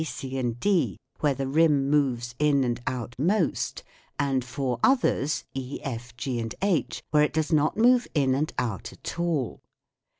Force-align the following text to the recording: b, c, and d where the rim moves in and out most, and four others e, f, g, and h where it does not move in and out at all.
b, 0.01 0.03
c, 0.03 0.35
and 0.39 0.59
d 0.59 0.97
where 1.19 1.35
the 1.35 1.47
rim 1.47 1.87
moves 1.87 2.33
in 2.39 2.63
and 2.63 2.81
out 2.87 3.15
most, 3.19 3.83
and 4.17 4.43
four 4.43 4.79
others 4.81 5.43
e, 5.53 5.79
f, 5.83 6.17
g, 6.17 6.39
and 6.39 6.55
h 6.63 7.03
where 7.11 7.21
it 7.21 7.33
does 7.33 7.53
not 7.53 7.77
move 7.77 8.07
in 8.15 8.33
and 8.33 8.51
out 8.57 8.91
at 8.91 9.19
all. 9.19 9.61